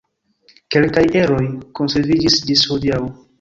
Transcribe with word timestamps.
Kelkaj 0.75 1.03
eroj 1.23 1.41
konserviĝis 1.81 2.39
ĝis 2.49 2.65
hodiaŭ. 2.73 3.01